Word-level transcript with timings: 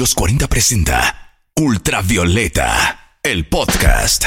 Los 0.00 0.14
40 0.14 0.48
presenta 0.48 1.36
Ultravioleta, 1.56 3.18
el 3.22 3.46
podcast. 3.46 4.24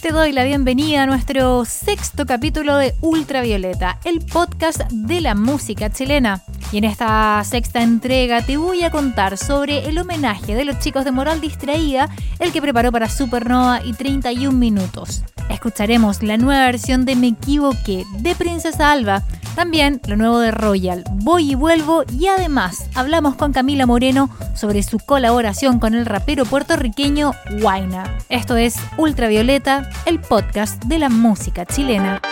Te 0.00 0.10
doy 0.10 0.32
la 0.32 0.42
bienvenida 0.44 1.02
a 1.02 1.06
nuestro 1.06 1.66
sexto 1.66 2.24
capítulo 2.24 2.78
de 2.78 2.94
Ultravioleta, 3.02 4.00
el 4.06 4.20
podcast 4.20 4.80
de 4.90 5.20
la 5.20 5.34
música 5.34 5.90
chilena. 5.90 6.42
Y 6.72 6.78
en 6.78 6.84
esta 6.84 7.42
sexta 7.44 7.82
entrega 7.82 8.42
te 8.42 8.56
voy 8.56 8.84
a 8.84 8.90
contar 8.90 9.36
sobre 9.36 9.88
el 9.88 9.98
homenaje 9.98 10.54
de 10.54 10.64
los 10.64 10.78
chicos 10.78 11.04
de 11.04 11.10
Moral 11.10 11.40
Distraída, 11.40 12.08
el 12.38 12.52
que 12.52 12.62
preparó 12.62 12.92
para 12.92 13.08
Supernova 13.08 13.80
y 13.84 13.92
31 13.92 14.56
minutos. 14.56 15.24
Escucharemos 15.48 16.22
la 16.22 16.36
nueva 16.36 16.66
versión 16.66 17.04
de 17.04 17.16
Me 17.16 17.28
Equivoqué 17.28 18.04
de 18.18 18.34
Princesa 18.36 18.92
Alba, 18.92 19.24
también 19.56 20.00
lo 20.06 20.16
nuevo 20.16 20.38
de 20.38 20.52
Royal, 20.52 21.02
Voy 21.10 21.50
y 21.50 21.54
Vuelvo 21.56 22.04
y 22.16 22.28
además 22.28 22.84
hablamos 22.94 23.34
con 23.34 23.52
Camila 23.52 23.84
Moreno 23.84 24.30
sobre 24.54 24.84
su 24.84 24.98
colaboración 25.00 25.80
con 25.80 25.94
el 25.94 26.06
rapero 26.06 26.44
puertorriqueño 26.44 27.32
Huayna. 27.60 28.18
Esto 28.28 28.56
es 28.56 28.76
Ultravioleta, 28.96 29.90
el 30.06 30.20
podcast 30.20 30.82
de 30.84 31.00
la 31.00 31.08
música 31.08 31.66
chilena. 31.66 32.22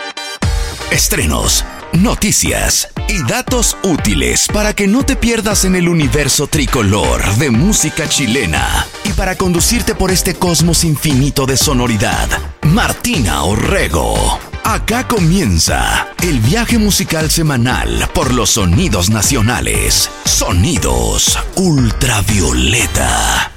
Estrenos, 0.93 1.65
noticias 2.03 2.89
y 3.09 3.23
datos 3.25 3.77
útiles 3.83 4.49
para 4.53 4.73
que 4.75 4.87
no 4.87 5.05
te 5.05 5.17
pierdas 5.17 5.65
en 5.65 5.75
el 5.75 5.89
universo 5.89 6.47
tricolor 6.47 7.25
de 7.37 7.51
música 7.51 8.09
chilena 8.09 8.87
y 9.05 9.13
para 9.13 9.37
conducirte 9.37 9.95
por 9.95 10.11
este 10.11 10.35
cosmos 10.35 10.85
infinito 10.85 11.47
de 11.47 11.57
sonoridad. 11.57 12.29
Martina 12.63 13.43
Orrego. 13.43 14.39
Acá 14.65 15.09
comienza 15.09 16.09
el 16.23 16.41
viaje 16.41 16.79
musical 16.79 17.31
semanal 17.31 18.09
por 18.15 18.35
los 18.35 18.51
sonidos 18.51 19.11
nacionales. 19.11 20.11
Sonidos 20.25 21.39
ultravioleta. 21.57 23.51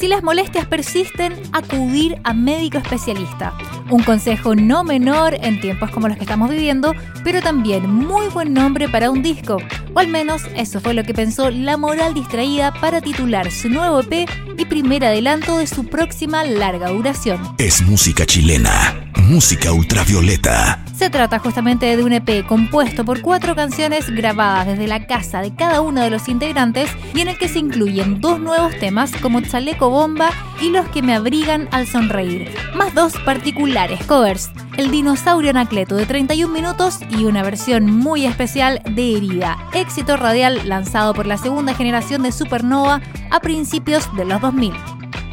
Si 0.00 0.08
las 0.08 0.22
molestias 0.22 0.66
persisten, 0.66 1.34
acudir 1.52 2.18
a 2.24 2.32
médico 2.32 2.78
especialista. 2.78 3.54
Un 3.90 4.02
consejo 4.02 4.54
no 4.54 4.82
menor 4.82 5.34
en 5.42 5.60
tiempos 5.60 5.90
como 5.90 6.08
los 6.08 6.16
que 6.16 6.24
estamos 6.24 6.50
viviendo, 6.50 6.94
pero 7.22 7.42
también 7.42 7.88
muy 7.90 8.28
buen 8.28 8.54
nombre 8.54 8.88
para 8.88 9.10
un 9.10 9.22
disco. 9.22 9.58
O 9.94 10.00
al 10.00 10.08
menos 10.08 10.42
eso 10.56 10.80
fue 10.80 10.92
lo 10.92 11.04
que 11.04 11.14
pensó 11.14 11.50
La 11.50 11.76
Moral 11.76 12.14
Distraída 12.14 12.72
para 12.80 13.00
titular 13.00 13.50
su 13.52 13.68
nuevo 13.68 14.00
EP 14.00 14.28
y 14.58 14.64
primer 14.64 15.04
adelanto 15.04 15.58
de 15.58 15.68
su 15.68 15.86
próxima 15.86 16.44
larga 16.44 16.90
duración. 16.90 17.40
Es 17.58 17.80
música 17.82 18.26
chilena, 18.26 19.12
música 19.28 19.72
ultravioleta. 19.72 20.84
Se 20.96 21.10
trata 21.10 21.38
justamente 21.38 21.96
de 21.96 22.02
un 22.02 22.12
EP 22.12 22.44
compuesto 22.46 23.04
por 23.04 23.20
cuatro 23.20 23.54
canciones 23.54 24.10
grabadas 24.10 24.66
desde 24.66 24.88
la 24.88 25.06
casa 25.06 25.42
de 25.42 25.54
cada 25.54 25.80
uno 25.80 26.02
de 26.02 26.10
los 26.10 26.28
integrantes 26.28 26.90
y 27.14 27.20
en 27.20 27.28
el 27.28 27.38
que 27.38 27.48
se 27.48 27.60
incluyen 27.60 28.20
dos 28.20 28.40
nuevos 28.40 28.76
temas 28.78 29.12
como 29.22 29.40
Chaleco 29.40 29.90
Bomba 29.90 30.30
y 30.60 30.70
Los 30.70 30.88
que 30.88 31.02
me 31.02 31.14
abrigan 31.14 31.68
al 31.70 31.86
sonreír, 31.86 32.52
más 32.74 32.94
dos 32.94 33.14
particulares 33.24 34.04
covers, 34.06 34.50
El 34.76 34.90
dinosaurio 34.90 35.50
Anacleto 35.50 35.94
de 35.94 36.04
31 36.04 36.52
minutos 36.52 36.98
y 37.08 37.26
una 37.26 37.44
versión 37.44 37.86
muy 37.86 38.26
especial 38.26 38.82
de 38.90 39.16
Herida, 39.16 39.56
éxito 39.72 40.16
radial 40.16 40.68
lanzado 40.68 41.14
por 41.14 41.26
la 41.26 41.38
segunda 41.38 41.74
generación 41.74 42.24
de 42.24 42.32
Supernova 42.32 43.00
a 43.30 43.40
principios 43.40 44.08
de 44.16 44.24
los 44.24 44.40
2000 44.40 44.72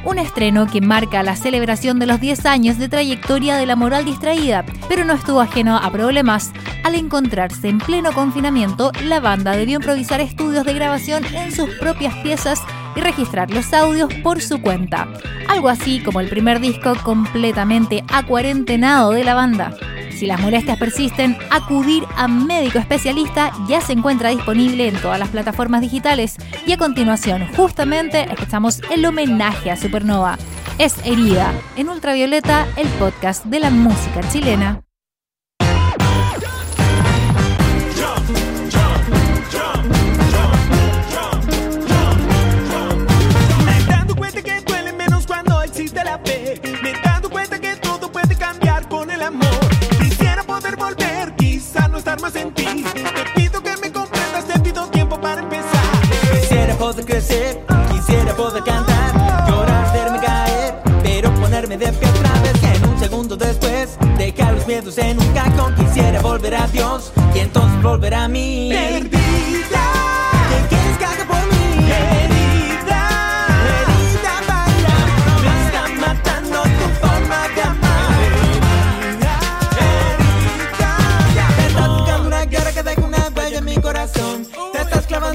un 0.04 0.18
estreno 0.18 0.68
que 0.68 0.82
marca 0.82 1.24
la 1.24 1.36
celebración 1.36 2.00
de 2.00 2.08
los 2.08 2.20
10 2.20 2.46
años 2.46 2.78
de 2.78 2.90
trayectoria 2.90 3.58
de 3.58 3.66
la 3.66 3.76
moral 3.76 4.06
distraída, 4.06 4.66
pero 4.90 5.06
no 5.06 5.14
estuvo 5.14 5.42
ajeno 5.42 5.78
a 5.78 5.92
problemas. 5.92 6.52
Al 6.84 6.96
encontrarse 6.96 7.70
en 7.70 7.78
pleno 7.78 8.12
confinamiento, 8.12 8.92
la 9.04 9.20
banda 9.20 9.56
debió 9.56 9.76
improvisar 9.76 10.20
estudios 10.20 10.66
de 10.66 10.74
grabación 10.74 11.24
en 11.26 11.52
sus 11.52 11.70
propias 11.76 12.16
piezas 12.18 12.62
y 12.96 13.02
registrar 13.02 13.52
los 13.52 13.74
audios 13.74 14.14
por 14.24 14.42
su 14.42 14.62
cuenta. 14.62 15.08
Algo 15.48 15.70
así 15.70 16.02
como 16.02 16.20
el 16.20 16.30
primer 16.30 16.60
disco 16.60 16.94
completamente 17.04 18.04
acuarentenado 18.10 19.12
de 19.12 19.24
la 19.24 19.34
banda. 19.34 19.74
Si 20.22 20.28
las 20.28 20.40
molestias 20.40 20.78
persisten, 20.78 21.36
acudir 21.50 22.04
a 22.16 22.28
médico 22.28 22.78
especialista 22.78 23.52
ya 23.68 23.82
se 23.82 23.94
encuentra 23.94 24.30
disponible 24.30 24.88
en 24.88 24.96
todas 25.02 25.18
las 25.18 25.30
plataformas 25.30 25.82
digitales. 25.82 26.36
Y 26.68 26.74
a 26.74 26.78
continuación, 26.78 27.48
justamente, 27.56 28.32
escuchamos 28.32 28.82
el 28.92 29.04
homenaje 29.04 29.72
a 29.72 29.76
Supernova. 29.76 30.38
Es 30.78 30.96
Herida, 31.06 31.52
en 31.76 31.90
Ultravioleta, 31.90 32.68
el 32.78 32.88
podcast 33.00 33.46
de 33.46 33.62
la 33.62 33.72
música 33.72 34.22
chilena. 34.32 34.84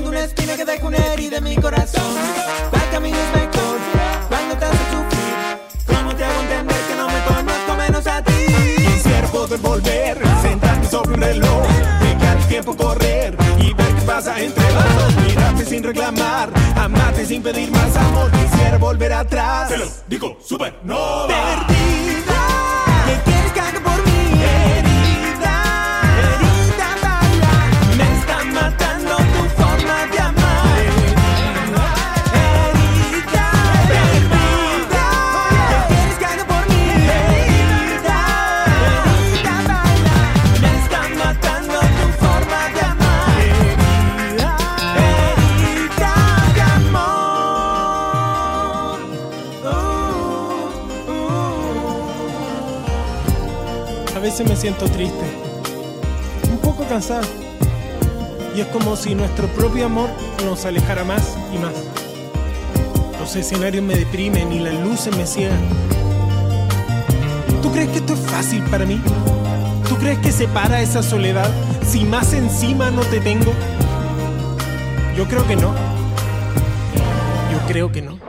Clavando 0.06 0.08
una 0.08 0.20
espina 0.20 0.56
que 0.56 0.64
deja 0.64 0.86
una 0.86 0.98
herida 0.98 1.38
en 1.38 1.44
mi 1.44 1.56
corazón. 1.56 2.14
¿Cuál 2.70 2.90
camino 2.90 3.16
es 3.16 3.40
mejor? 3.40 3.78
Cuando 4.28 4.56
te 4.56 4.64
hace 4.64 4.84
sufrir. 4.90 5.86
¿Cómo 5.86 6.14
te 6.14 6.24
hago 6.24 6.40
entender 6.42 6.76
que 6.88 6.94
no 6.96 7.06
me 7.06 7.24
conozco 7.24 7.74
menos 7.76 8.06
a 8.06 8.22
ti? 8.22 8.32
Quisiera 8.94 9.28
poder 9.28 9.60
volver, 9.60 10.18
sentarme 10.42 10.86
sobre 10.88 11.14
un 11.14 11.20
reloj, 11.20 11.66
dejar 12.00 12.36
el 12.36 12.46
tiempo 12.46 12.76
correr 12.76 13.36
y 13.58 13.72
ver 13.72 13.94
qué 13.94 14.02
pasa 14.02 14.40
entre 14.40 14.64
los 14.72 14.94
dos. 14.96 15.24
Mirarte 15.24 15.64
sin 15.64 15.82
reclamar, 15.82 16.50
amarte 16.76 17.26
sin 17.26 17.42
pedir 17.42 17.70
más 17.70 17.96
amor. 17.96 18.30
Quisiera 18.30 18.78
volver 18.78 19.12
atrás. 19.12 19.68
Te 19.68 19.78
lo 19.78 19.86
digo, 20.08 20.38
supernova. 20.44 21.28
Perdida, 21.28 21.75
veces 54.26 54.48
me 54.48 54.56
siento 54.56 54.86
triste, 54.86 55.24
un 56.50 56.58
poco 56.58 56.84
cansado. 56.88 57.28
Y 58.56 58.60
es 58.60 58.66
como 58.66 58.96
si 58.96 59.14
nuestro 59.14 59.46
propio 59.46 59.86
amor 59.86 60.08
nos 60.44 60.64
alejara 60.64 61.04
más 61.04 61.36
y 61.54 61.58
más. 61.58 61.72
Los 63.20 63.36
escenarios 63.36 63.84
me 63.84 63.94
deprimen 63.94 64.52
y 64.52 64.58
las 64.58 64.74
luces 64.74 65.16
me 65.16 65.28
ciegan. 65.28 65.60
¿Tú 67.62 67.70
crees 67.70 67.88
que 67.90 67.98
esto 67.98 68.14
es 68.14 68.20
fácil 68.20 68.64
para 68.64 68.84
mí? 68.84 69.00
¿Tú 69.88 69.94
crees 69.94 70.18
que 70.18 70.32
se 70.32 70.48
para 70.48 70.82
esa 70.82 71.04
soledad 71.04 71.48
si 71.86 72.04
más 72.04 72.32
encima 72.32 72.90
no 72.90 73.02
te 73.02 73.20
tengo? 73.20 73.52
Yo 75.16 75.28
creo 75.28 75.46
que 75.46 75.54
no. 75.54 75.72
Yo 77.52 77.58
creo 77.68 77.92
que 77.92 78.02
no. 78.02 78.25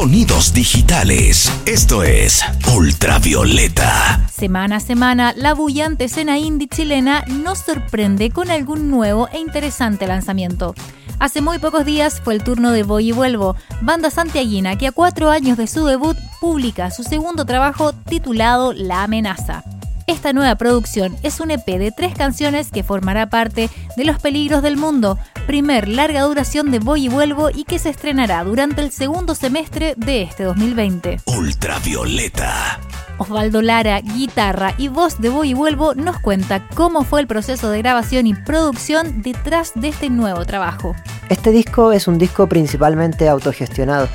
Sonidos 0.00 0.54
digitales. 0.54 1.52
Esto 1.66 2.02
es 2.02 2.42
Ultravioleta. 2.74 4.26
Semana 4.32 4.76
a 4.76 4.80
semana, 4.80 5.34
la 5.36 5.52
bullante 5.52 6.04
escena 6.04 6.38
indie 6.38 6.68
chilena 6.68 7.22
nos 7.28 7.58
sorprende 7.58 8.30
con 8.30 8.50
algún 8.50 8.90
nuevo 8.90 9.28
e 9.30 9.38
interesante 9.38 10.06
lanzamiento. 10.06 10.74
Hace 11.18 11.42
muy 11.42 11.58
pocos 11.58 11.84
días 11.84 12.22
fue 12.24 12.32
el 12.32 12.42
turno 12.42 12.70
de 12.70 12.82
Voy 12.82 13.10
y 13.10 13.12
Vuelvo, 13.12 13.56
banda 13.82 14.08
santiaguina 14.08 14.78
que 14.78 14.86
a 14.86 14.92
cuatro 14.92 15.28
años 15.28 15.58
de 15.58 15.66
su 15.66 15.84
debut 15.84 16.16
publica 16.40 16.90
su 16.90 17.02
segundo 17.02 17.44
trabajo 17.44 17.92
titulado 17.92 18.72
La 18.72 19.02
Amenaza. 19.02 19.64
Esta 20.06 20.32
nueva 20.32 20.56
producción 20.56 21.16
es 21.22 21.38
un 21.38 21.52
EP 21.52 21.66
de 21.66 21.92
tres 21.92 22.14
canciones 22.14 22.72
que 22.72 22.82
formará 22.82 23.28
parte 23.30 23.68
de 23.96 24.04
Los 24.04 24.18
Peligros 24.18 24.60
del 24.60 24.76
Mundo, 24.76 25.18
primer 25.50 25.88
larga 25.88 26.22
duración 26.22 26.70
de 26.70 26.78
Voy 26.78 27.06
y 27.06 27.08
Vuelvo 27.08 27.50
y 27.50 27.64
que 27.64 27.80
se 27.80 27.90
estrenará 27.90 28.44
durante 28.44 28.82
el 28.82 28.92
segundo 28.92 29.34
semestre 29.34 29.94
de 29.96 30.22
este 30.22 30.44
2020. 30.44 31.22
Ultravioleta. 31.26 32.78
Osvaldo 33.18 33.60
Lara, 33.60 34.00
guitarra 34.00 34.74
y 34.78 34.86
voz 34.86 35.20
de 35.20 35.28
Voy 35.28 35.50
y 35.50 35.54
Vuelvo, 35.54 35.96
nos 35.96 36.20
cuenta 36.20 36.68
cómo 36.76 37.02
fue 37.02 37.20
el 37.20 37.26
proceso 37.26 37.68
de 37.68 37.78
grabación 37.78 38.28
y 38.28 38.34
producción 38.34 39.22
detrás 39.22 39.72
de 39.74 39.88
este 39.88 40.08
nuevo 40.08 40.46
trabajo. 40.46 40.94
Este 41.28 41.50
disco 41.50 41.90
es 41.90 42.06
un 42.06 42.16
disco 42.16 42.46
principalmente 42.46 43.28
autogestionado 43.28 44.08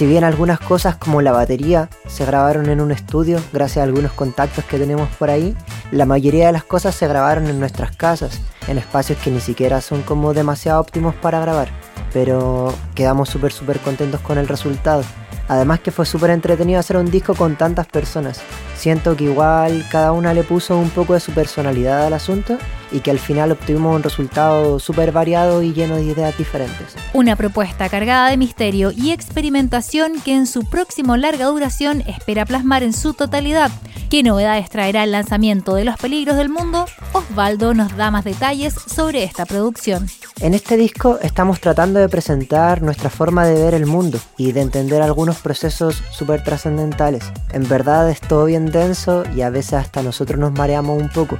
si 0.00 0.06
bien 0.06 0.24
algunas 0.24 0.58
cosas 0.58 0.96
como 0.96 1.20
la 1.20 1.30
batería 1.30 1.90
se 2.08 2.24
grabaron 2.24 2.70
en 2.70 2.80
un 2.80 2.90
estudio 2.90 3.38
gracias 3.52 3.82
a 3.82 3.84
algunos 3.86 4.12
contactos 4.12 4.64
que 4.64 4.78
tenemos 4.78 5.10
por 5.18 5.28
ahí, 5.28 5.54
la 5.92 6.06
mayoría 6.06 6.46
de 6.46 6.52
las 6.52 6.64
cosas 6.64 6.94
se 6.94 7.06
grabaron 7.06 7.48
en 7.48 7.60
nuestras 7.60 7.94
casas, 7.94 8.40
en 8.66 8.78
espacios 8.78 9.18
que 9.18 9.30
ni 9.30 9.40
siquiera 9.40 9.82
son 9.82 10.00
como 10.00 10.32
demasiado 10.32 10.80
óptimos 10.80 11.14
para 11.16 11.40
grabar, 11.40 11.68
pero 12.14 12.72
quedamos 12.94 13.28
súper 13.28 13.52
súper 13.52 13.78
contentos 13.80 14.22
con 14.22 14.38
el 14.38 14.48
resultado. 14.48 15.02
Además 15.48 15.80
que 15.80 15.90
fue 15.90 16.06
súper 16.06 16.30
entretenido 16.30 16.80
hacer 16.80 16.96
un 16.96 17.10
disco 17.10 17.34
con 17.34 17.56
tantas 17.56 17.86
personas. 17.86 18.40
Siento 18.78 19.14
que 19.18 19.24
igual 19.24 19.86
cada 19.90 20.12
una 20.12 20.32
le 20.32 20.44
puso 20.44 20.78
un 20.78 20.88
poco 20.88 21.12
de 21.12 21.20
su 21.20 21.32
personalidad 21.32 22.06
al 22.06 22.14
asunto 22.14 22.56
y 22.92 23.00
que 23.00 23.10
al 23.10 23.18
final 23.18 23.52
obtuvimos 23.52 23.96
un 23.96 24.02
resultado 24.02 24.78
súper 24.78 25.12
variado 25.12 25.62
y 25.62 25.72
lleno 25.72 25.96
de 25.96 26.04
ideas 26.04 26.36
diferentes. 26.36 26.94
Una 27.12 27.36
propuesta 27.36 27.88
cargada 27.88 28.30
de 28.30 28.36
misterio 28.36 28.92
y 28.92 29.10
experimentación 29.10 30.20
que 30.20 30.34
en 30.34 30.46
su 30.46 30.64
próximo 30.64 31.16
larga 31.16 31.46
duración 31.46 32.02
espera 32.02 32.44
plasmar 32.44 32.82
en 32.82 32.92
su 32.92 33.14
totalidad. 33.14 33.70
¿Qué 34.10 34.24
novedades 34.24 34.68
traerá 34.68 35.04
el 35.04 35.12
lanzamiento 35.12 35.76
de 35.76 35.84
Los 35.84 35.96
Peligros 35.96 36.36
del 36.36 36.48
Mundo? 36.48 36.86
Osvaldo 37.12 37.74
nos 37.74 37.96
da 37.96 38.10
más 38.10 38.24
detalles 38.24 38.74
sobre 38.74 39.22
esta 39.22 39.46
producción. 39.46 40.08
En 40.40 40.54
este 40.54 40.76
disco 40.76 41.18
estamos 41.22 41.60
tratando 41.60 42.00
de 42.00 42.08
presentar 42.08 42.82
nuestra 42.82 43.08
forma 43.08 43.46
de 43.46 43.62
ver 43.62 43.74
el 43.74 43.86
mundo 43.86 44.18
y 44.36 44.50
de 44.50 44.62
entender 44.62 45.00
algunos 45.00 45.38
procesos 45.38 46.02
súper 46.10 46.42
trascendentales. 46.42 47.30
En 47.52 47.68
verdad 47.68 48.10
es 48.10 48.20
todo 48.20 48.46
bien 48.46 48.66
denso 48.66 49.22
y 49.36 49.42
a 49.42 49.50
veces 49.50 49.74
hasta 49.74 50.02
nosotros 50.02 50.40
nos 50.40 50.52
mareamos 50.52 51.00
un 51.00 51.08
poco, 51.08 51.38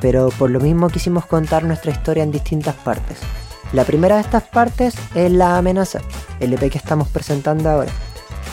pero 0.00 0.30
por 0.30 0.50
lo 0.50 0.60
mismo 0.60 0.88
quisimos 0.88 1.26
contar 1.26 1.64
nuestra 1.64 1.90
historia 1.90 2.22
en 2.22 2.30
distintas 2.30 2.74
partes. 2.74 3.18
La 3.72 3.84
primera 3.84 4.16
de 4.16 4.22
estas 4.22 4.42
partes 4.42 4.94
es 5.14 5.30
La 5.30 5.56
amenaza, 5.56 6.00
el 6.40 6.52
EP 6.52 6.70
que 6.70 6.78
estamos 6.78 7.08
presentando 7.08 7.70
ahora 7.70 7.90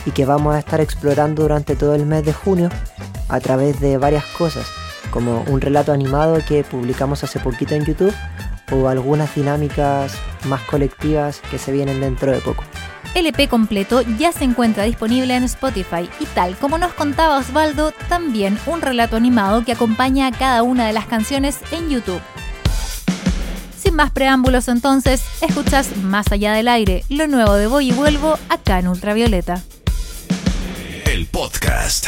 y 0.06 0.12
que 0.12 0.24
vamos 0.24 0.54
a 0.54 0.60
estar 0.60 0.80
explorando 0.80 1.42
durante 1.42 1.76
todo 1.76 1.94
el 1.94 2.06
mes 2.06 2.24
de 2.24 2.32
junio 2.32 2.68
a 3.28 3.40
través 3.40 3.80
de 3.80 3.98
varias 3.98 4.24
cosas, 4.24 4.66
como 5.10 5.42
un 5.48 5.60
relato 5.60 5.92
animado 5.92 6.38
que 6.46 6.64
publicamos 6.64 7.24
hace 7.24 7.40
poquito 7.40 7.74
en 7.74 7.84
YouTube 7.84 8.14
o 8.70 8.88
algunas 8.88 9.34
dinámicas 9.34 10.14
más 10.46 10.62
colectivas 10.62 11.40
que 11.50 11.58
se 11.58 11.72
vienen 11.72 12.00
dentro 12.00 12.32
de 12.32 12.38
poco. 12.38 12.64
El 13.18 13.26
EP 13.26 13.48
completo 13.48 14.02
ya 14.16 14.30
se 14.30 14.44
encuentra 14.44 14.84
disponible 14.84 15.34
en 15.34 15.42
Spotify 15.42 16.08
y 16.20 16.26
tal 16.36 16.56
como 16.56 16.78
nos 16.78 16.92
contaba 16.92 17.38
Osvaldo, 17.38 17.90
también 18.08 18.56
un 18.64 18.80
relato 18.80 19.16
animado 19.16 19.64
que 19.64 19.72
acompaña 19.72 20.28
a 20.28 20.30
cada 20.30 20.62
una 20.62 20.86
de 20.86 20.92
las 20.92 21.06
canciones 21.06 21.58
en 21.72 21.90
YouTube. 21.90 22.20
Sin 23.76 23.96
más 23.96 24.12
preámbulos 24.12 24.68
entonces, 24.68 25.24
escuchas 25.40 25.96
Más 25.96 26.30
allá 26.30 26.52
del 26.52 26.68
aire, 26.68 27.02
lo 27.08 27.26
nuevo 27.26 27.54
de 27.54 27.66
Voy 27.66 27.88
y 27.88 27.92
Vuelvo 27.92 28.38
acá 28.48 28.78
en 28.78 28.86
Ultravioleta. 28.86 29.64
El 31.04 31.26
podcast. 31.26 32.06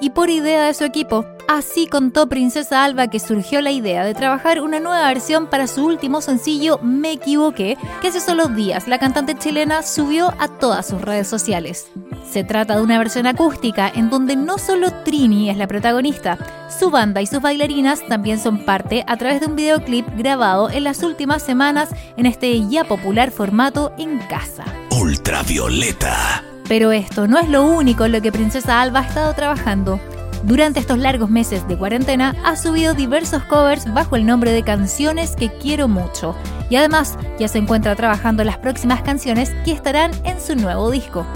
Y 0.00 0.10
por 0.10 0.30
idea 0.30 0.64
de 0.64 0.74
su 0.74 0.84
equipo. 0.84 1.24
Así 1.46 1.86
contó 1.86 2.26
Princesa 2.26 2.84
Alba 2.84 3.08
que 3.08 3.20
surgió 3.20 3.60
la 3.60 3.70
idea 3.70 4.04
de 4.04 4.14
trabajar 4.14 4.62
una 4.62 4.80
nueva 4.80 5.06
versión 5.08 5.46
para 5.46 5.66
su 5.66 5.84
último 5.84 6.22
sencillo 6.22 6.78
Me 6.82 7.12
equivoqué, 7.12 7.76
que 8.00 8.08
hace 8.08 8.20
solo 8.20 8.48
días 8.48 8.88
la 8.88 8.98
cantante 8.98 9.36
chilena 9.36 9.82
subió 9.82 10.32
a 10.38 10.48
todas 10.48 10.86
sus 10.86 11.02
redes 11.02 11.28
sociales. 11.28 11.90
Se 12.30 12.44
trata 12.44 12.76
de 12.76 12.82
una 12.82 12.98
versión 12.98 13.26
acústica 13.26 13.92
en 13.94 14.08
donde 14.08 14.36
no 14.36 14.56
solo 14.56 14.90
Trini 15.04 15.50
es 15.50 15.58
la 15.58 15.66
protagonista, 15.66 16.38
su 16.78 16.90
banda 16.90 17.20
y 17.20 17.26
sus 17.26 17.40
bailarinas 17.40 18.06
también 18.08 18.38
son 18.38 18.64
parte 18.64 19.04
a 19.06 19.16
través 19.16 19.40
de 19.40 19.46
un 19.46 19.56
videoclip 19.56 20.06
grabado 20.16 20.70
en 20.70 20.84
las 20.84 21.02
últimas 21.02 21.42
semanas 21.42 21.90
en 22.16 22.26
este 22.26 22.66
ya 22.68 22.84
popular 22.84 23.30
formato 23.30 23.92
en 23.98 24.18
casa. 24.28 24.64
Ultravioleta. 24.90 26.53
Pero 26.68 26.92
esto 26.92 27.26
no 27.26 27.38
es 27.38 27.48
lo 27.48 27.64
único 27.64 28.04
en 28.04 28.12
lo 28.12 28.22
que 28.22 28.32
Princesa 28.32 28.80
Alba 28.80 29.00
ha 29.00 29.06
estado 29.06 29.34
trabajando. 29.34 30.00
Durante 30.44 30.80
estos 30.80 30.98
largos 30.98 31.30
meses 31.30 31.66
de 31.68 31.78
cuarentena 31.78 32.34
ha 32.44 32.56
subido 32.56 32.94
diversos 32.94 33.42
covers 33.44 33.92
bajo 33.92 34.16
el 34.16 34.26
nombre 34.26 34.52
de 34.52 34.62
Canciones 34.62 35.36
que 35.36 35.50
quiero 35.50 35.88
mucho 35.88 36.34
y 36.68 36.76
además 36.76 37.18
ya 37.38 37.48
se 37.48 37.58
encuentra 37.58 37.96
trabajando 37.96 38.44
las 38.44 38.58
próximas 38.58 39.02
canciones 39.02 39.50
que 39.64 39.72
estarán 39.72 40.10
en 40.24 40.40
su 40.40 40.54
nuevo 40.54 40.90
disco. 40.90 41.26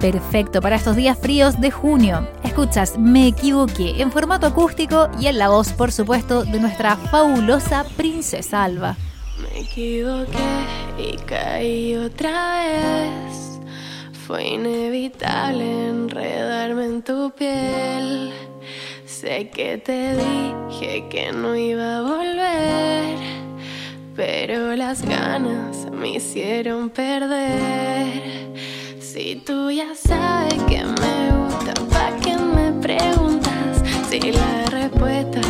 Perfecto 0.00 0.60
para 0.60 0.76
estos 0.76 0.96
días 0.96 1.18
fríos 1.18 1.60
de 1.60 1.70
junio. 1.70 2.28
Escuchas 2.42 2.98
Me 2.98 3.28
equivoqué 3.28 4.02
en 4.02 4.12
formato 4.12 4.46
acústico 4.46 5.08
y 5.18 5.26
en 5.26 5.38
la 5.38 5.48
voz, 5.48 5.72
por 5.72 5.92
supuesto, 5.92 6.44
de 6.44 6.60
nuestra 6.60 6.96
fabulosa 6.96 7.84
Princesa 7.96 8.64
Alba. 8.64 8.96
Me 9.40 9.60
equivoqué 9.60 10.38
y 10.98 11.16
caí 11.16 11.96
otra 11.96 12.58
vez. 12.58 13.53
Fue 14.26 14.42
inevitable 14.54 15.88
enredarme 15.88 16.86
en 16.86 17.02
tu 17.02 17.30
piel. 17.32 18.32
Sé 19.04 19.50
que 19.50 19.76
te 19.76 20.16
dije 20.16 21.08
que 21.10 21.30
no 21.30 21.54
iba 21.54 21.98
a 21.98 22.02
volver, 22.02 23.18
pero 24.16 24.74
las 24.76 25.02
ganas 25.02 25.90
me 25.92 26.16
hicieron 26.16 26.88
perder. 26.88 28.22
Si 28.98 29.36
tú 29.44 29.70
ya 29.70 29.94
sabes 29.94 30.54
que 30.68 30.82
me 30.84 31.30
gusta, 31.36 31.74
¿pa' 31.90 32.16
qué 32.22 32.34
me 32.38 32.72
preguntas? 32.80 33.82
Si 34.08 34.32
la 34.32 34.64
respuesta 34.70 35.40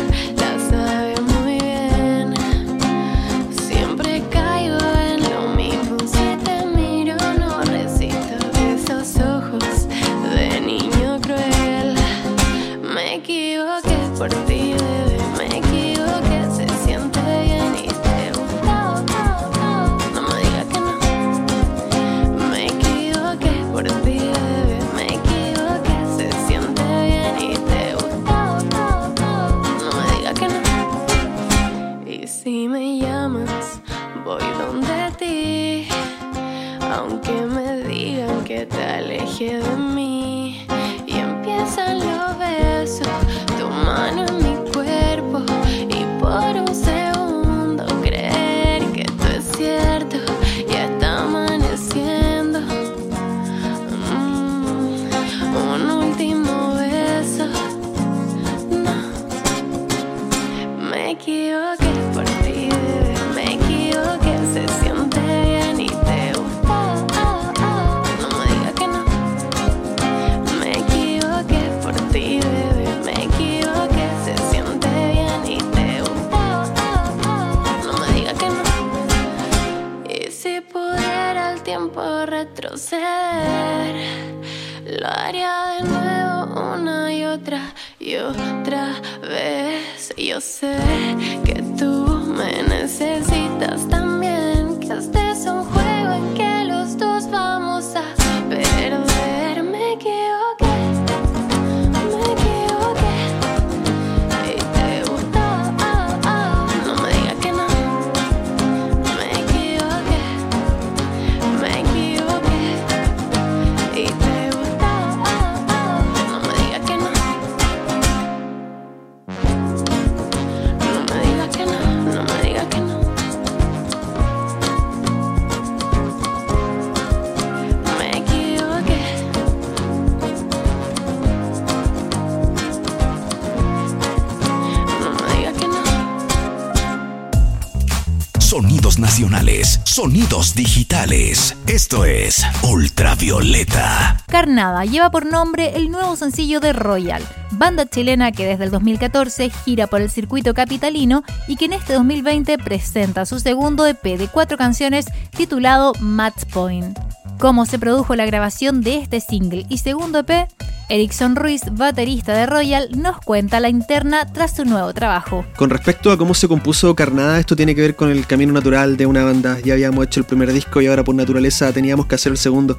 Sonidos 139.83 140.53
digitales. 140.53 141.57
Esto 141.65 142.05
es 142.05 142.45
Ultravioleta. 142.61 144.21
Carnada 144.27 144.85
lleva 144.85 145.09
por 145.09 145.25
nombre 145.25 145.75
el 145.75 145.89
nuevo 145.89 146.15
sencillo 146.15 146.59
de 146.59 146.73
Royal, 146.73 147.23
banda 147.51 147.87
chilena 147.87 148.31
que 148.31 148.45
desde 148.45 148.65
el 148.65 148.71
2014 148.71 149.49
gira 149.49 149.87
por 149.87 150.01
el 150.01 150.11
circuito 150.11 150.53
capitalino 150.53 151.23
y 151.47 151.55
que 151.55 151.65
en 151.65 151.73
este 151.73 151.93
2020 151.93 152.59
presenta 152.59 153.25
su 153.25 153.39
segundo 153.39 153.87
EP 153.87 154.03
de 154.03 154.27
cuatro 154.27 154.57
canciones 154.57 155.07
titulado 155.35 155.93
Match 155.99 156.45
Point. 156.53 156.97
¿Cómo 157.39 157.65
se 157.65 157.79
produjo 157.79 158.15
la 158.15 158.25
grabación 158.25 158.81
de 158.81 158.97
este 158.97 159.21
single 159.21 159.65
y 159.69 159.79
segundo 159.79 160.19
EP? 160.19 160.47
Erickson 160.87 161.35
Ruiz, 161.35 161.61
baterista 161.71 162.33
de 162.33 162.45
Royal, 162.45 162.89
nos 162.95 163.19
cuenta 163.19 163.59
la 163.59 163.69
interna 163.69 164.31
tras 164.31 164.55
su 164.55 164.65
nuevo 164.65 164.93
trabajo. 164.93 165.45
Con 165.55 165.69
respecto 165.69 166.11
a 166.11 166.17
cómo 166.17 166.33
se 166.33 166.47
compuso 166.47 166.95
Carnada, 166.95 167.39
esto 167.39 167.55
tiene 167.55 167.73
que 167.73 167.81
ver 167.81 167.95
con 167.95 168.11
el 168.11 168.27
camino 168.27 168.53
natural 168.53 168.95
de 168.95 169.05
una 169.05 169.23
banda. 169.23 169.59
Ya 169.63 169.73
habíamos 169.73 170.05
hecho 170.05 170.19
el 170.19 170.25
primer 170.25 170.53
disco 170.53 170.81
y 170.81 170.87
ahora 170.87 171.03
por 171.03 171.15
naturaleza 171.15 171.73
teníamos 171.73 172.05
que 172.05 172.15
hacer 172.15 172.31
el 172.31 172.37
segundo. 172.37 172.77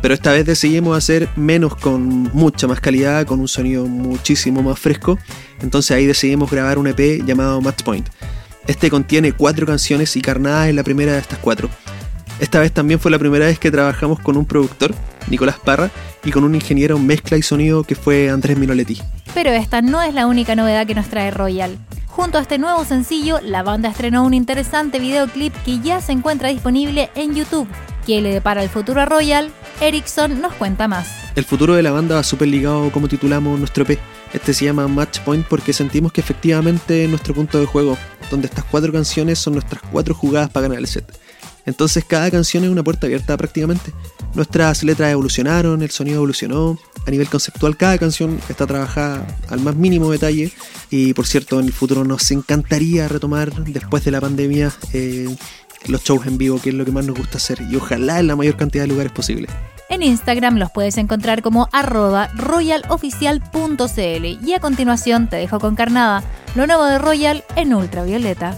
Pero 0.00 0.14
esta 0.14 0.32
vez 0.32 0.46
decidimos 0.46 0.96
hacer 0.96 1.28
menos 1.36 1.74
con 1.74 2.30
mucha 2.32 2.68
más 2.68 2.80
calidad, 2.80 3.26
con 3.26 3.40
un 3.40 3.48
sonido 3.48 3.86
muchísimo 3.86 4.62
más 4.62 4.78
fresco. 4.78 5.18
Entonces 5.60 5.90
ahí 5.90 6.06
decidimos 6.06 6.50
grabar 6.50 6.78
un 6.78 6.86
EP 6.86 7.24
llamado 7.26 7.60
Match 7.60 7.82
Point. 7.82 8.08
Este 8.66 8.90
contiene 8.90 9.32
cuatro 9.32 9.66
canciones 9.66 10.14
y 10.16 10.22
Carnada 10.22 10.68
es 10.68 10.74
la 10.74 10.84
primera 10.84 11.12
de 11.12 11.18
estas 11.18 11.38
cuatro. 11.38 11.68
Esta 12.40 12.58
vez 12.58 12.72
también 12.72 12.98
fue 12.98 13.10
la 13.10 13.18
primera 13.18 13.44
vez 13.44 13.58
que 13.58 13.70
trabajamos 13.70 14.18
con 14.18 14.38
un 14.38 14.46
productor, 14.46 14.94
Nicolás 15.28 15.58
Parra, 15.62 15.90
y 16.24 16.30
con 16.30 16.42
un 16.42 16.54
ingeniero 16.54 16.96
en 16.96 17.06
mezcla 17.06 17.36
y 17.36 17.42
sonido 17.42 17.84
que 17.84 17.94
fue 17.94 18.30
Andrés 18.30 18.56
Minoletti. 18.56 18.98
Pero 19.34 19.50
esta 19.50 19.82
no 19.82 20.00
es 20.00 20.14
la 20.14 20.26
única 20.26 20.56
novedad 20.56 20.86
que 20.86 20.94
nos 20.94 21.08
trae 21.08 21.30
Royal. 21.30 21.76
Junto 22.06 22.38
a 22.38 22.40
este 22.40 22.58
nuevo 22.58 22.84
sencillo, 22.86 23.40
la 23.42 23.62
banda 23.62 23.90
estrenó 23.90 24.24
un 24.24 24.32
interesante 24.32 24.98
videoclip 24.98 25.54
que 25.64 25.80
ya 25.80 26.00
se 26.00 26.12
encuentra 26.12 26.48
disponible 26.48 27.10
en 27.14 27.34
YouTube. 27.34 27.68
¿Qué 28.06 28.22
le 28.22 28.32
depara 28.32 28.62
el 28.62 28.70
futuro 28.70 29.02
a 29.02 29.04
Royal? 29.04 29.50
Erickson 29.82 30.40
nos 30.40 30.54
cuenta 30.54 30.88
más. 30.88 31.08
El 31.36 31.44
futuro 31.44 31.74
de 31.74 31.82
la 31.82 31.90
banda 31.90 32.16
va 32.16 32.22
súper 32.22 32.48
ligado 32.48 32.90
como 32.90 33.06
titulamos 33.06 33.58
nuestro 33.58 33.84
EP. 33.84 33.98
Este 34.32 34.54
se 34.54 34.64
llama 34.64 34.88
Match 34.88 35.20
Point 35.20 35.46
porque 35.46 35.74
sentimos 35.74 36.10
que 36.12 36.22
efectivamente 36.22 37.04
es 37.04 37.10
nuestro 37.10 37.34
punto 37.34 37.60
de 37.60 37.66
juego, 37.66 37.98
donde 38.30 38.46
estas 38.46 38.64
cuatro 38.64 38.92
canciones 38.92 39.38
son 39.38 39.52
nuestras 39.54 39.82
cuatro 39.92 40.14
jugadas 40.14 40.48
para 40.50 40.62
ganar 40.62 40.78
el 40.78 40.86
set. 40.86 41.04
Entonces 41.66 42.04
cada 42.04 42.30
canción 42.30 42.64
es 42.64 42.70
una 42.70 42.82
puerta 42.82 43.06
abierta 43.06 43.36
prácticamente. 43.36 43.92
Nuestras 44.34 44.82
letras 44.82 45.12
evolucionaron, 45.12 45.82
el 45.82 45.90
sonido 45.90 46.16
evolucionó 46.16 46.78
a 47.06 47.10
nivel 47.10 47.28
conceptual 47.28 47.76
cada 47.76 47.98
canción 47.98 48.38
está 48.48 48.66
trabajada 48.66 49.26
al 49.48 49.60
más 49.60 49.74
mínimo 49.74 50.10
detalle 50.10 50.52
y 50.90 51.14
por 51.14 51.26
cierto 51.26 51.58
en 51.58 51.66
el 51.66 51.72
futuro 51.72 52.04
nos 52.04 52.30
encantaría 52.30 53.08
retomar 53.08 53.52
después 53.64 54.04
de 54.04 54.10
la 54.10 54.20
pandemia 54.20 54.72
eh, 54.92 55.34
los 55.86 56.04
shows 56.04 56.26
en 56.26 56.36
vivo, 56.36 56.60
que 56.60 56.70
es 56.70 56.74
lo 56.74 56.84
que 56.84 56.92
más 56.92 57.06
nos 57.06 57.16
gusta 57.16 57.38
hacer 57.38 57.58
y 57.70 57.76
ojalá 57.76 58.20
en 58.20 58.26
la 58.26 58.36
mayor 58.36 58.56
cantidad 58.56 58.84
de 58.84 58.88
lugares 58.88 59.12
posible. 59.12 59.48
En 59.88 60.02
Instagram 60.02 60.56
los 60.56 60.70
puedes 60.70 60.98
encontrar 60.98 61.42
como 61.42 61.68
arroba 61.72 62.28
royaloficial.cl 62.36 64.46
y 64.46 64.54
a 64.54 64.60
continuación 64.60 65.28
te 65.28 65.36
dejo 65.36 65.58
con 65.58 65.74
Carnada, 65.74 66.22
lo 66.54 66.66
nuevo 66.66 66.84
de 66.84 66.98
Royal 66.98 67.44
en 67.56 67.74
ultravioleta. 67.74 68.56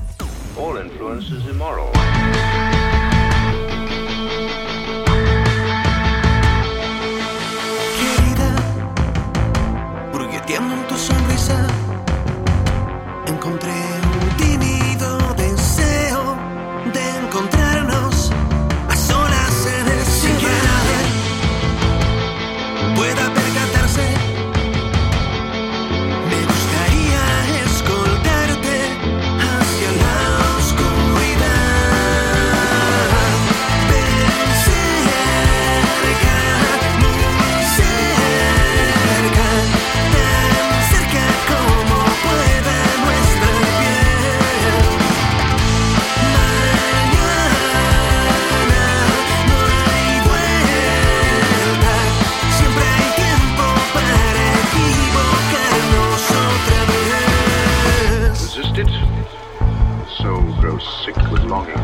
Nacionales, 61.52 61.81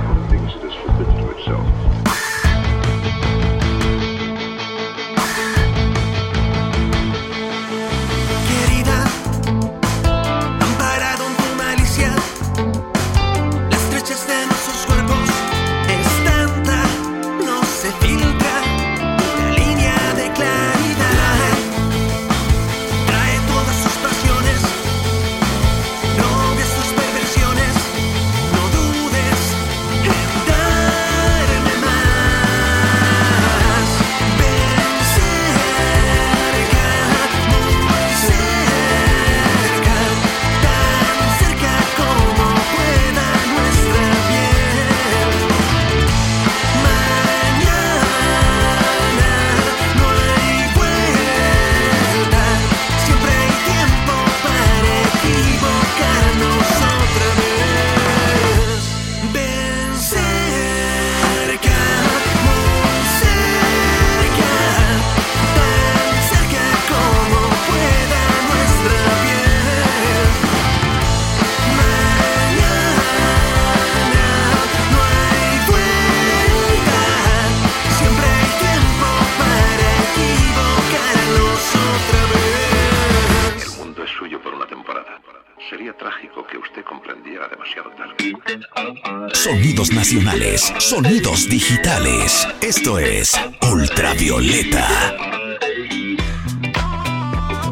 digitales. 91.22 92.46
Esto 92.60 92.98
es 92.98 93.34
Ultravioleta. 93.72 94.86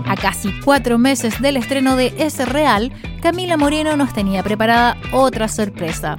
A 0.05 0.17
casi 0.17 0.53
cuatro 0.65 0.99
meses 0.99 1.41
del 1.41 1.57
estreno 1.57 1.95
de 1.95 2.13
Es 2.19 2.39
Real, 2.39 2.93
Camila 3.23 3.57
Moreno 3.57 3.97
nos 3.97 4.13
tenía 4.13 4.43
preparada 4.43 4.97
otra 5.13 5.47
sorpresa. 5.47 6.17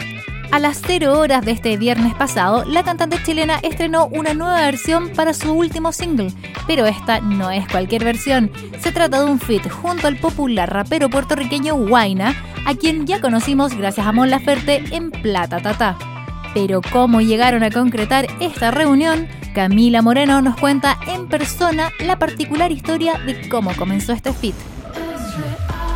A 0.52 0.60
las 0.60 0.82
0 0.88 1.20
horas 1.20 1.44
de 1.44 1.52
este 1.52 1.76
viernes 1.76 2.16
pasado, 2.16 2.63
la 2.63 2.84
cantante 2.84 3.22
chilena 3.22 3.60
estrenó 3.62 4.08
una 4.08 4.34
nueva 4.34 4.62
versión 4.62 5.10
para 5.10 5.34
su 5.34 5.52
último 5.52 5.92
single, 5.92 6.32
pero 6.66 6.86
esta 6.86 7.20
no 7.20 7.52
es 7.52 7.68
cualquier 7.68 8.06
versión. 8.06 8.52
Se 8.80 8.94
trata 8.94 9.20
de 9.20 9.30
un 9.30 9.40
feat 9.40 9.70
junto 9.70 10.08
al 10.08 10.16
popular 10.16 10.72
rapero 10.72 11.10
puertorriqueño 11.10 11.76
Huayna, 11.76 12.36
a 12.66 12.74
quien 12.76 13.06
ya 13.06 13.20
conocimos 13.20 13.74
gracias 13.74 14.08
a 14.08 14.13
Mon 14.13 14.30
Laferte 14.30 14.82
en 14.92 15.12
Plata 15.12 15.60
Tata. 15.62 16.16
Pero 16.53 16.81
cómo 16.91 17.21
llegaron 17.21 17.63
a 17.63 17.71
concretar 17.71 18.27
esta 18.39 18.71
reunión, 18.71 19.27
Camila 19.53 20.01
Moreno 20.01 20.41
nos 20.41 20.57
cuenta 20.57 20.97
en 21.07 21.27
persona 21.27 21.91
la 21.99 22.19
particular 22.19 22.71
historia 22.71 23.13
de 23.25 23.49
cómo 23.49 23.71
comenzó 23.75 24.13
este 24.13 24.33
feat. 24.33 24.55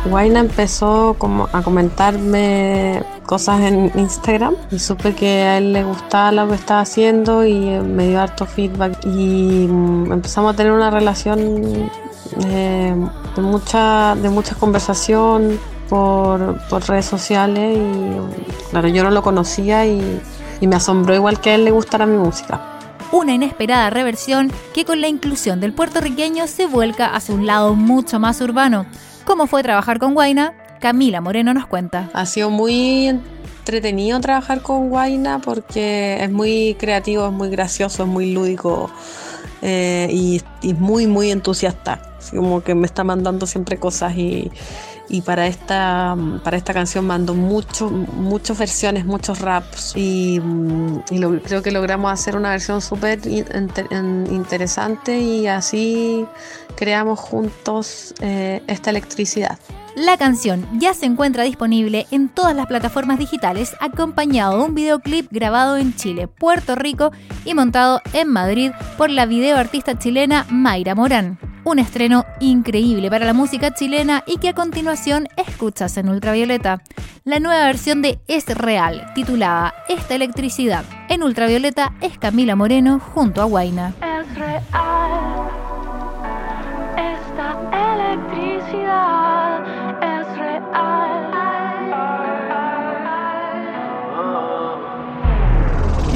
Guaina 0.04 0.40
empezó 0.40 1.14
como 1.16 1.48
a 1.52 1.62
comentarme 1.62 3.02
cosas 3.24 3.60
en 3.60 3.92
Instagram 3.94 4.56
y 4.70 4.78
supe 4.80 5.14
que 5.14 5.42
a 5.42 5.58
él 5.58 5.72
le 5.72 5.84
gustaba 5.84 6.32
lo 6.32 6.48
que 6.48 6.56
estaba 6.56 6.80
haciendo 6.80 7.46
y 7.46 7.60
me 7.60 8.08
dio 8.08 8.20
harto 8.20 8.44
feedback 8.44 8.98
y 9.06 9.68
mm, 9.68 10.12
empezamos 10.12 10.54
a 10.54 10.56
tener 10.56 10.72
una 10.72 10.90
relación 10.90 11.88
eh, 12.46 12.96
de 13.36 13.42
mucha 13.42 14.16
de 14.16 14.28
mucha 14.28 14.56
conversación 14.56 15.58
por, 15.88 16.58
redes 16.88 17.06
sociales 17.06 17.78
y 17.78 18.70
claro 18.70 18.88
yo 18.88 19.04
no 19.04 19.10
lo 19.10 19.22
conocía 19.22 19.86
y, 19.86 20.20
y 20.62 20.66
me 20.66 20.76
asombró 20.76 21.14
igual 21.14 21.40
que 21.40 21.50
a 21.50 21.54
él 21.56 21.66
le 21.66 21.72
gustara 21.72 22.06
mi 22.06 22.16
música 22.16 22.72
una 23.12 23.34
inesperada 23.34 23.90
reversión 23.90 24.50
que 24.72 24.84
con 24.84 25.00
la 25.00 25.08
inclusión 25.08 25.60
del 25.60 25.74
puertorriqueño 25.74 26.46
se 26.46 26.66
vuelca 26.66 27.14
hacia 27.14 27.34
un 27.34 27.46
lado 27.46 27.74
mucho 27.74 28.18
más 28.18 28.40
urbano. 28.40 28.86
¿Cómo 29.26 29.46
fue 29.46 29.62
trabajar 29.62 29.98
con 29.98 30.14
Guaina? 30.14 30.54
Camila 30.80 31.20
Moreno 31.20 31.52
nos 31.54 31.66
cuenta. 31.66 32.10
Ha 32.14 32.26
sido 32.26 32.48
muy 32.50 33.08
entretenido 33.08 34.18
trabajar 34.20 34.62
con 34.62 34.88
Guaina 34.88 35.40
porque 35.40 36.18
es 36.20 36.30
muy 36.30 36.74
creativo, 36.78 37.26
es 37.26 37.32
muy 37.32 37.50
gracioso, 37.50 38.04
es 38.04 38.08
muy 38.08 38.32
lúdico 38.32 38.90
eh, 39.60 40.08
y, 40.10 40.40
y, 40.62 40.74
muy, 40.74 41.06
muy 41.06 41.30
entusiasta. 41.30 42.16
como 42.30 42.64
que 42.64 42.74
me 42.74 42.86
está 42.86 43.04
mandando 43.04 43.46
siempre 43.46 43.76
cosas 43.76 44.16
y, 44.16 44.50
y 45.08 45.22
para 45.22 45.46
esta, 45.46 46.16
para 46.42 46.56
esta 46.56 46.72
canción 46.72 47.06
mando 47.06 47.34
mucho, 47.34 47.90
muchas 47.90 48.58
versiones, 48.58 49.04
muchos 49.04 49.40
raps 49.40 49.92
y, 49.96 50.40
creo 51.44 51.62
que 51.62 51.70
logramos 51.70 52.12
hacer 52.12 52.36
una 52.36 52.50
versión 52.50 52.80
súper 52.80 53.20
interesante 54.30 55.18
y 55.18 55.46
así 55.46 56.26
creamos 56.76 57.18
juntos 57.18 58.14
eh, 58.20 58.62
esta 58.66 58.90
electricidad. 58.90 59.58
La 59.94 60.16
canción 60.16 60.66
ya 60.80 60.94
se 60.94 61.04
encuentra 61.04 61.44
disponible 61.44 62.06
en 62.10 62.30
todas 62.30 62.56
las 62.56 62.66
plataformas 62.66 63.18
digitales 63.18 63.76
acompañado 63.78 64.58
de 64.58 64.64
un 64.64 64.74
videoclip 64.74 65.30
grabado 65.30 65.76
en 65.76 65.94
Chile, 65.94 66.28
Puerto 66.28 66.74
Rico 66.74 67.12
y 67.44 67.52
montado 67.52 68.00
en 68.14 68.28
Madrid 68.28 68.72
por 68.96 69.10
la 69.10 69.26
videoartista 69.26 69.98
chilena 69.98 70.46
Mayra 70.48 70.94
Morán. 70.94 71.51
Un 71.64 71.78
estreno 71.78 72.26
increíble 72.40 73.08
para 73.08 73.24
la 73.24 73.32
música 73.32 73.72
chilena 73.72 74.24
y 74.26 74.38
que 74.38 74.48
a 74.48 74.54
continuación 74.54 75.28
escuchas 75.36 75.96
en 75.96 76.08
Ultravioleta. 76.08 76.82
La 77.24 77.38
nueva 77.38 77.66
versión 77.66 78.02
de 78.02 78.18
Es 78.26 78.46
Real, 78.46 79.12
titulada 79.14 79.72
Esta 79.88 80.16
electricidad. 80.16 80.84
En 81.08 81.22
Ultravioleta 81.22 81.92
es 82.00 82.18
Camila 82.18 82.56
Moreno 82.56 82.98
junto 82.98 83.40
a 83.40 83.44
Guaina. 83.44 83.94
Es 84.00 84.34
real. 84.36 84.62
Esta 86.96 87.56
electricidad 87.94 89.62
es 90.02 90.38
real. 90.38 91.11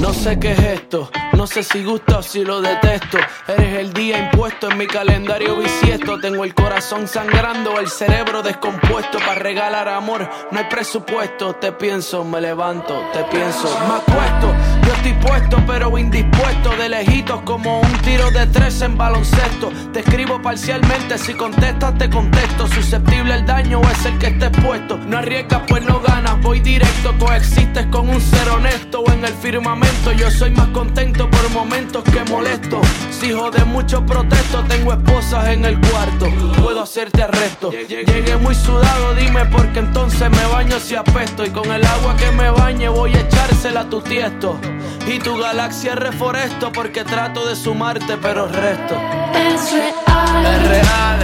No 0.00 0.12
sé 0.12 0.38
qué 0.38 0.52
es 0.52 0.58
esto, 0.58 1.10
no 1.32 1.46
sé 1.46 1.62
si 1.62 1.82
gusta 1.82 2.18
o 2.18 2.22
si 2.22 2.44
lo 2.44 2.60
detesto. 2.60 3.18
Eres 3.48 3.78
el 3.78 3.92
día 3.92 4.18
impuesto 4.18 4.70
en 4.70 4.78
mi 4.78 4.86
calendario 4.86 5.56
bisiesto. 5.56 6.20
Tengo 6.20 6.44
el 6.44 6.54
corazón 6.54 7.08
sangrando, 7.08 7.80
el 7.80 7.88
cerebro 7.88 8.42
descompuesto. 8.42 9.18
Para 9.18 9.34
regalar 9.34 9.88
amor, 9.88 10.28
no 10.50 10.58
hay 10.58 10.66
presupuesto. 10.66 11.54
Te 11.54 11.72
pienso, 11.72 12.24
me 12.24 12.40
levanto, 12.40 12.94
te 13.12 13.24
pienso, 13.24 13.68
me 13.88 13.94
acuesto. 13.96 14.75
Yo 14.86 14.92
estoy 14.92 15.14
puesto, 15.14 15.60
pero 15.66 15.98
indispuesto. 15.98 16.70
De 16.76 16.88
lejitos 16.88 17.40
como 17.42 17.80
un 17.80 17.92
tiro 18.02 18.30
de 18.30 18.46
tres 18.46 18.80
en 18.82 18.96
baloncesto. 18.96 19.72
Te 19.92 20.00
escribo 20.00 20.40
parcialmente, 20.40 21.18
si 21.18 21.34
contestas, 21.34 21.98
te 21.98 22.08
contesto. 22.08 22.68
Susceptible 22.68 23.34
el 23.34 23.46
daño 23.46 23.80
es 23.82 24.06
el 24.06 24.16
que 24.18 24.28
esté 24.28 24.50
puesto. 24.50 24.96
No 24.98 25.18
arriesgas, 25.18 25.62
pues 25.66 25.84
no 25.84 26.00
ganas. 26.00 26.40
Voy 26.40 26.60
directo, 26.60 27.12
coexistes 27.18 27.86
con 27.86 28.08
un 28.08 28.20
ser 28.20 28.48
honesto. 28.48 29.00
O 29.00 29.12
en 29.12 29.24
el 29.24 29.34
firmamento, 29.34 30.12
yo 30.12 30.30
soy 30.30 30.50
más 30.50 30.68
contento 30.68 31.28
por 31.30 31.50
momentos 31.50 32.04
que 32.04 32.22
molesto. 32.30 32.80
Si 33.10 33.26
hijo 33.26 33.50
de 33.50 33.64
mucho 33.64 34.06
protesto, 34.06 34.62
tengo 34.68 34.92
esposas 34.92 35.48
en 35.48 35.64
el 35.64 35.80
cuarto. 35.80 36.26
Puedo 36.62 36.82
hacerte 36.82 37.24
arresto. 37.24 37.72
Llegué 37.72 38.36
muy 38.36 38.54
sudado, 38.54 39.14
dime 39.14 39.46
porque 39.46 39.80
entonces 39.80 40.30
me 40.30 40.46
baño 40.46 40.78
si 40.78 40.94
apesto. 40.94 41.44
Y 41.44 41.50
con 41.50 41.72
el 41.72 41.84
agua 41.84 42.16
que 42.16 42.30
me 42.30 42.50
bañe 42.50 42.88
voy 42.88 43.14
a 43.14 43.20
echársela 43.20 43.80
a 43.80 43.90
tu 43.90 44.00
tiesto. 44.00 44.60
Y 45.06 45.18
tu 45.18 45.36
galaxia 45.36 45.94
reforesto 45.94 46.72
porque 46.72 47.04
trato 47.04 47.46
de 47.46 47.56
sumarte, 47.56 48.16
pero 48.16 48.48
resto. 48.48 48.94
Es 49.34 49.72
real. 49.72 50.46
Es 50.46 50.68
real. 50.68 51.18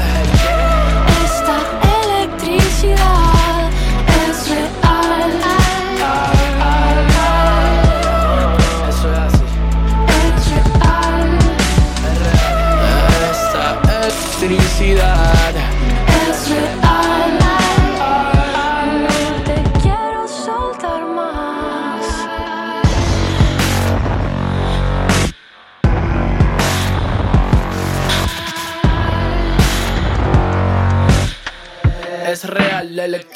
Esta 1.24 1.56
electricidad 2.04 3.41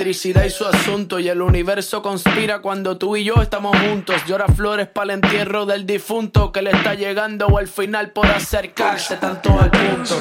electricidad 0.07 0.45
y 0.45 0.51
su 0.51 0.65
asunto 0.65 1.19
y 1.19 1.29
el 1.29 1.43
universo 1.43 2.01
conspira 2.01 2.61
cuando 2.61 2.97
tú 2.97 3.17
y 3.17 3.25
yo 3.25 3.35
estamos 3.43 3.77
juntos. 3.77 4.23
Llora 4.25 4.47
flores 4.47 4.87
para 4.87 5.07
el 5.07 5.11
entierro 5.23 5.67
del 5.67 5.85
difunto 5.85 6.53
que 6.53 6.63
le 6.63 6.71
está 6.71 6.95
llegando 6.95 7.49
o 7.49 7.59
al 7.59 7.67
final 7.67 8.11
por 8.11 8.27
acercarse 8.27 9.17
tanto 9.17 9.59
al 9.61 9.69
punto. 9.69 10.15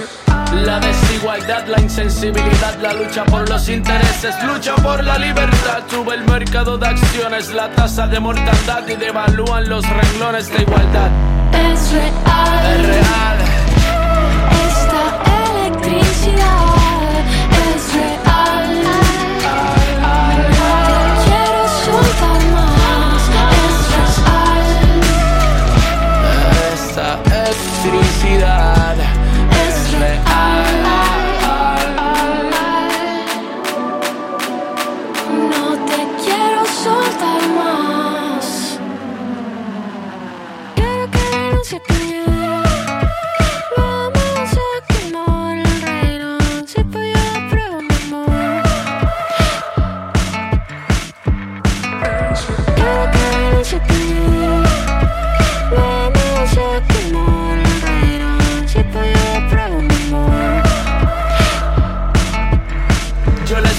La 0.63 0.79
desigualdad, 0.79 1.67
la 1.67 1.79
insensibilidad, 1.79 2.79
la 2.81 2.93
lucha 2.93 3.25
por 3.25 3.47
los 3.47 3.69
intereses, 3.69 4.35
lucha 4.43 4.73
por 4.77 5.03
la 5.03 5.19
libertad. 5.19 5.83
Sube 5.87 6.15
el 6.15 6.25
mercado 6.25 6.79
de 6.79 6.87
acciones, 6.87 7.53
la 7.53 7.69
tasa 7.69 8.07
de 8.07 8.19
mortandad 8.19 8.87
y 8.87 8.95
devalúan 8.95 9.69
los 9.69 9.87
renglones 9.87 10.49
de 10.51 10.63
igualdad. 10.63 11.11
Es 11.53 11.91
real. 11.91 12.79
Es 12.79 12.87
real. 12.87 13.64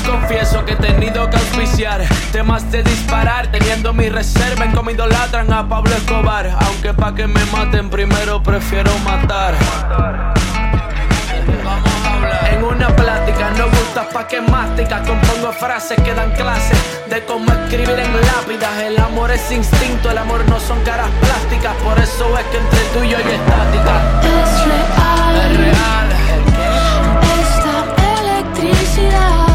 Confieso 0.07 0.64
que 0.64 0.73
he 0.73 0.77
tenido 0.77 1.29
que 1.29 1.37
auspiciar 1.37 2.03
temas 2.33 2.71
de 2.71 2.83
disparar, 2.83 3.51
teniendo 3.51 3.92
mi 3.92 4.09
reserva 4.09 4.64
en 4.64 4.73
cómo 4.73 4.90
idolatran 4.90 5.53
a 5.53 5.69
Pablo 5.69 5.90
Escobar. 5.95 6.51
Aunque 6.66 6.95
pa' 6.95 7.14
que 7.14 7.27
me 7.27 7.45
maten 7.47 7.90
primero 7.90 8.42
prefiero 8.42 8.90
matar. 9.01 9.55
Vamos 11.64 11.90
a 12.05 12.14
hablar. 12.14 12.53
En 12.53 12.64
una 12.64 12.88
plática 12.95 13.51
no 13.51 13.64
gusta 13.66 14.09
pa' 14.09 14.27
que 14.27 14.40
mastica 14.40 15.03
Compongo 15.03 15.53
frases 15.53 16.01
que 16.03 16.14
dan 16.14 16.31
clases 16.33 16.79
de 17.09 17.25
cómo 17.25 17.53
escribir 17.53 17.99
en 17.99 18.12
lápidas 18.12 18.79
El 18.83 18.99
amor 18.99 19.31
es 19.31 19.51
instinto, 19.51 20.11
el 20.11 20.19
amor 20.19 20.45
no 20.49 20.59
son 20.61 20.81
caras 20.85 21.11
plásticas 21.21 21.75
Por 21.85 21.99
eso 21.99 22.38
es 22.38 22.45
que 22.47 22.57
entre 22.57 22.81
tú 22.92 23.05
y 23.05 23.09
yo 23.11 23.16
hay 23.19 23.25
estática 23.25 23.95
Es 24.23 24.64
real. 24.66 25.37
Es 25.37 25.59
real 25.59 26.09
Esta 27.40 27.75
electricidad 28.23 29.45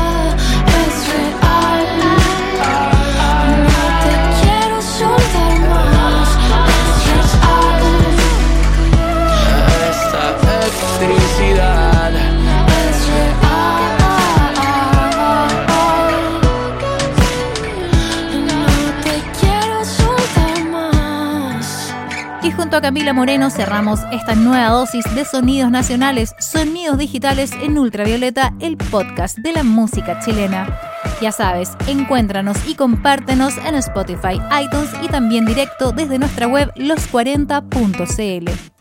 Junto 22.55 22.77
a 22.77 22.81
Camila 22.81 23.13
Moreno 23.13 23.49
cerramos 23.49 23.99
esta 24.11 24.35
nueva 24.35 24.69
dosis 24.69 25.03
de 25.15 25.25
sonidos 25.25 25.71
nacionales, 25.71 26.35
sonidos 26.39 26.97
digitales 26.97 27.51
en 27.61 27.77
ultravioleta, 27.77 28.53
el 28.59 28.77
podcast 28.77 29.37
de 29.37 29.53
la 29.53 29.63
música 29.63 30.19
chilena. 30.19 30.67
Ya 31.21 31.31
sabes, 31.31 31.71
encuéntranos 31.87 32.57
y 32.67 32.75
compártenos 32.75 33.57
en 33.65 33.75
Spotify, 33.75 34.39
iTunes 34.63 34.89
y 35.01 35.07
también 35.07 35.45
directo 35.45 35.91
desde 35.91 36.19
nuestra 36.19 36.47
web 36.47 36.71
los40.cl. 36.75 38.80